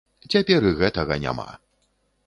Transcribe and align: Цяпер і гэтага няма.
Цяпер 0.33 0.65
і 0.69 0.73
гэтага 0.81 1.21
няма. 1.27 1.49